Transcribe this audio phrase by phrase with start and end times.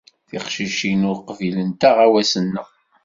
[0.29, 2.67] Tiqcicin ur qbilent aɣawas-nneɣ.